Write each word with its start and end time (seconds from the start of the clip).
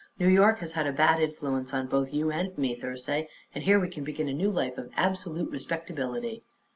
New 0.17 0.29
York 0.29 0.57
has 0.57 0.71
had 0.71 0.87
a 0.87 0.91
bad 0.91 1.21
influence 1.21 1.75
on 1.75 1.85
both 1.85 2.11
you 2.11 2.31
and 2.31 2.57
me, 2.57 2.73
Thursday, 2.73 3.29
and 3.53 3.65
here 3.65 3.79
we 3.79 3.87
can 3.87 4.03
begin 4.03 4.27
a 4.27 4.33
new 4.33 4.49
life 4.49 4.79
of 4.79 4.89
absolute 4.95 5.51
respectability." 5.51 6.41